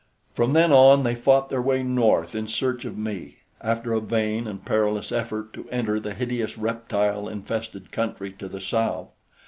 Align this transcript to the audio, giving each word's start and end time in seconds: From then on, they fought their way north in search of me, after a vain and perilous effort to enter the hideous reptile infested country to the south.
From 0.33 0.53
then 0.53 0.71
on, 0.71 1.03
they 1.03 1.13
fought 1.13 1.49
their 1.49 1.61
way 1.61 1.83
north 1.83 2.33
in 2.33 2.47
search 2.47 2.85
of 2.85 2.97
me, 2.97 3.37
after 3.61 3.93
a 3.93 4.01
vain 4.01 4.47
and 4.47 4.65
perilous 4.65 5.11
effort 5.11 5.53
to 5.53 5.69
enter 5.69 5.99
the 5.99 6.15
hideous 6.15 6.57
reptile 6.57 7.27
infested 7.27 7.91
country 7.91 8.31
to 8.39 8.47
the 8.49 8.61
south. 8.61 9.09